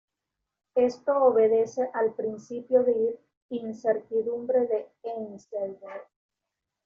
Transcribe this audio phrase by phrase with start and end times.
[0.73, 3.19] Esto obedece al principio de
[3.49, 6.05] incertidumbre de Heisenberg.